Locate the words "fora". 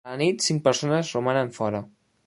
1.61-1.87